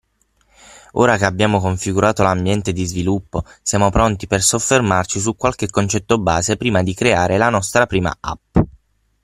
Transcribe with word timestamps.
Ora 0.93 1.15
che 1.15 1.25
abbiamo 1.25 1.59
configurato 1.59 2.23
l’ambiente 2.23 2.73
di 2.73 2.85
sviluppo, 2.87 3.43
siamo 3.61 3.91
pronti 3.91 4.25
per 4.25 4.41
soffermarci 4.41 5.19
su 5.19 5.35
qualche 5.35 5.69
concetto 5.69 6.17
base 6.17 6.57
prima 6.57 6.81
di 6.81 6.95
creare 6.95 7.37
la 7.37 7.49
nostra 7.51 7.85
prima 7.85 8.11
app. 8.19 8.55